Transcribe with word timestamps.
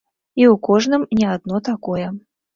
І 0.41 0.45
ў 0.45 0.55
кожным 0.67 1.03
не 1.21 1.29
адно 1.35 1.61
такое. 1.71 2.07